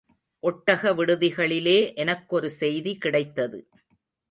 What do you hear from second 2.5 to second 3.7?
செய்தி கிடைத்தது.